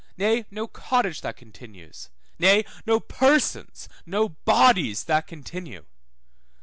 [0.17, 2.09] nay, no cottage that continues,
[2.39, 5.85] nay, no persons, no bodies, that continue.